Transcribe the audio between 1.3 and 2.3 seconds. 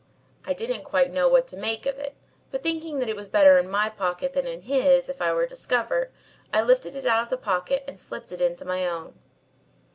to make of it,